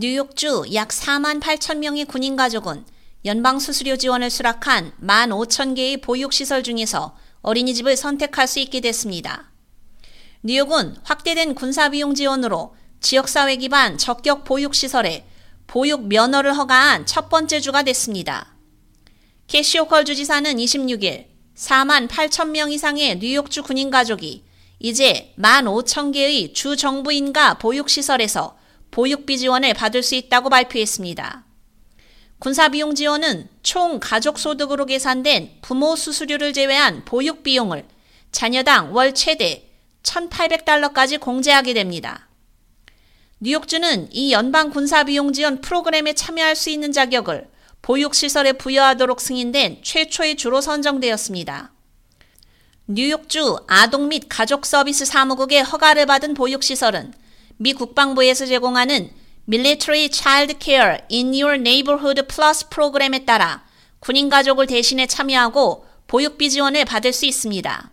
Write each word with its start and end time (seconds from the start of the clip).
뉴욕주 0.00 0.66
약 0.74 0.90
4만 0.90 1.40
8천 1.40 1.78
명의 1.78 2.04
군인 2.04 2.36
가족은 2.36 2.84
연방 3.24 3.58
수수료 3.58 3.96
지원을 3.96 4.30
수락한 4.30 4.92
1만 5.02 5.30
5천 5.30 5.74
개의 5.74 5.96
보육시설 6.00 6.62
중에서 6.62 7.16
어린이집을 7.42 7.96
선택할 7.96 8.46
수 8.46 8.60
있게 8.60 8.80
됐습니다. 8.80 9.50
뉴욕은 10.44 10.98
확대된 11.02 11.56
군사비용 11.56 12.14
지원으로 12.14 12.76
지역사회 13.00 13.56
기반 13.56 13.98
적격 13.98 14.44
보육시설에 14.44 15.26
보육 15.66 16.06
면허를 16.06 16.56
허가한 16.56 17.04
첫 17.04 17.28
번째 17.28 17.58
주가 17.58 17.82
됐습니다. 17.82 18.54
캐시오컬 19.48 20.04
주지사는 20.04 20.58
26일 20.58 21.26
4만 21.56 22.06
8천 22.06 22.50
명 22.50 22.70
이상의 22.70 23.18
뉴욕주 23.18 23.64
군인 23.64 23.90
가족이 23.90 24.44
이제 24.78 25.34
1만 25.40 25.64
5천 25.64 26.12
개의 26.12 26.52
주 26.52 26.76
정부인가 26.76 27.54
보육시설에서 27.54 28.58
보육비 28.90 29.38
지원을 29.38 29.74
받을 29.74 30.02
수 30.02 30.14
있다고 30.14 30.50
발표했습니다. 30.50 31.44
군사비용 32.38 32.94
지원은 32.94 33.48
총 33.62 33.98
가족 34.00 34.38
소득으로 34.38 34.86
계산된 34.86 35.58
부모 35.62 35.96
수수료를 35.96 36.52
제외한 36.52 37.04
보육 37.04 37.42
비용을 37.42 37.84
자녀당 38.30 38.94
월 38.94 39.14
최대 39.14 39.68
1,800달러까지 40.02 41.18
공제하게 41.18 41.74
됩니다. 41.74 42.28
뉴욕주는 43.40 44.08
이 44.12 44.32
연방 44.32 44.70
군사비용 44.70 45.32
지원 45.32 45.60
프로그램에 45.60 46.12
참여할 46.12 46.56
수 46.56 46.70
있는 46.70 46.92
자격을 46.92 47.48
보육시설에 47.82 48.52
부여하도록 48.54 49.20
승인된 49.20 49.80
최초의 49.82 50.36
주로 50.36 50.60
선정되었습니다. 50.60 51.72
뉴욕주 52.88 53.58
아동 53.68 54.08
및 54.08 54.24
가족 54.28 54.64
서비스 54.64 55.04
사무국의 55.04 55.62
허가를 55.62 56.06
받은 56.06 56.34
보육시설은 56.34 57.12
미 57.60 57.72
국방부에서 57.72 58.46
제공하는 58.46 59.10
Military 59.48 60.08
Child 60.12 60.56
Care 60.60 60.98
in 61.10 61.28
Your 61.28 61.54
Neighborhood 61.54 62.22
Plus 62.28 62.68
프로그램에 62.70 63.24
따라 63.24 63.64
군인 63.98 64.28
가족을 64.28 64.68
대신해 64.68 65.06
참여하고 65.06 65.84
보육비 66.06 66.50
지원을 66.50 66.84
받을 66.84 67.12
수 67.12 67.26
있습니다. 67.26 67.90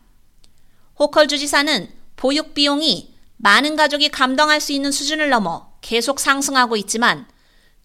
호컬 0.99 1.27
주지사는 1.27 1.89
보육 2.15 2.53
비용이 2.53 3.15
많은 3.37 3.75
가족이 3.75 4.09
감당할 4.09 4.61
수 4.61 4.71
있는 4.71 4.91
수준을 4.91 5.29
넘어 5.29 5.73
계속 5.81 6.19
상승하고 6.19 6.77
있지만 6.77 7.27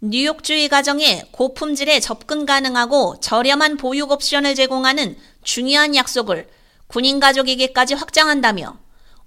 뉴욕주의 0.03 0.69
가정에 0.69 1.25
고품질에 1.33 2.01
접근 2.01 2.45
가능하고 2.45 3.21
저렴한 3.21 3.79
보육 3.79 4.11
옵션을 4.13 4.55
제공하는 4.55 5.17
중요한 5.43 5.97
약속을 5.97 6.49
군인 6.89 7.21
가족에게까지 7.21 7.95
확장한다며 7.95 8.79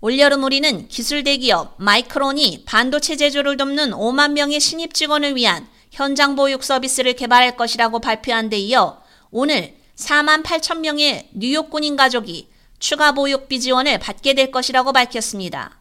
올여름 0.06 0.44
우리는 0.44 0.90
기술 0.90 1.24
대기업 1.24 1.76
마이크론이 1.78 2.64
반도체 2.66 3.16
제조를 3.16 3.56
돕는 3.56 3.92
5만 3.92 4.34
명의 4.34 4.60
신입 4.60 4.94
직원을 4.94 5.38
위한 5.38 5.66
현장 5.92 6.36
보육 6.36 6.62
서비스를 6.62 7.14
개발할 7.14 7.56
것이라고 7.56 8.00
발표한 8.00 8.50
데 8.50 8.58
이어 8.58 9.02
오늘 9.32 9.78
4만 9.96 10.44
8천 10.44 10.80
명의 10.80 11.30
뉴욕 11.32 11.70
군인 11.70 11.96
가족이 11.96 12.50
추가 12.80 13.14
보육비 13.14 13.62
지원을 13.62 13.98
받게 14.00 14.34
될 14.34 14.52
것이라고 14.52 14.92
밝혔습니다. 14.92 15.80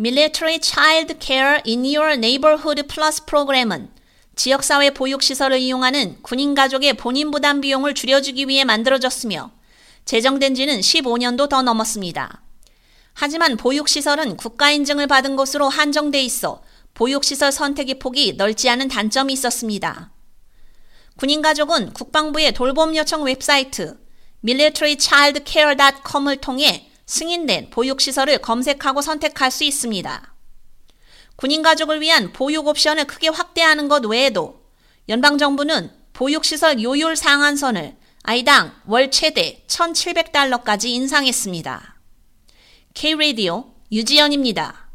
Military 0.00 0.58
Child 0.62 1.16
Care 1.20 1.60
in 1.66 1.80
Your 1.80 2.12
Neighborhood 2.12 2.84
Plus 2.84 3.26
프로그램은 3.26 3.90
지역사회 4.34 4.92
보육시설을 4.94 5.58
이용하는 5.58 6.16
군인 6.22 6.54
가족의 6.54 6.94
본인 6.94 7.30
부담 7.30 7.60
비용을 7.60 7.92
줄여주기 7.92 8.48
위해 8.48 8.64
만들어졌으며 8.64 9.50
제정된 10.06 10.54
지는 10.54 10.80
15년도 10.80 11.50
더 11.50 11.60
넘었습니다. 11.60 12.45
하지만 13.18 13.56
보육시설은 13.56 14.36
국가 14.36 14.70
인증을 14.70 15.06
받은 15.06 15.36
것으로 15.36 15.70
한정돼 15.70 16.22
있어 16.22 16.62
보육시설 16.92 17.50
선택의 17.50 17.98
폭이 17.98 18.34
넓지 18.34 18.68
않은 18.68 18.88
단점이 18.88 19.32
있었습니다. 19.32 20.12
군인 21.16 21.40
가족은 21.40 21.94
국방부의 21.94 22.52
돌봄 22.52 22.94
요청 22.94 23.22
웹사이트 23.24 23.98
militarychildcare.com을 24.44 26.36
통해 26.42 26.90
승인된 27.06 27.70
보육시설을 27.70 28.36
검색하고 28.38 29.00
선택할 29.00 29.50
수 29.50 29.64
있습니다. 29.64 30.34
군인 31.36 31.62
가족을 31.62 32.02
위한 32.02 32.34
보육 32.34 32.66
옵션을 32.66 33.06
크게 33.06 33.28
확대하는 33.28 33.88
것 33.88 34.04
외에도 34.04 34.60
연방정부는 35.08 35.90
보육시설 36.12 36.82
요율 36.82 37.16
상한선을 37.16 37.96
아이당 38.24 38.74
월 38.86 39.10
최대 39.10 39.64
1,700달러까지 39.68 40.88
인상했습니다. 40.88 41.95
K-Radio 42.96 43.74
유지연입니다. 43.92 44.85